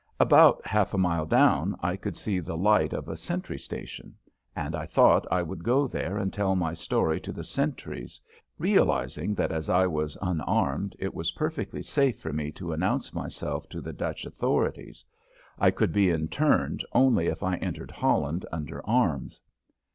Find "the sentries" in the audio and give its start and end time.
7.31-8.19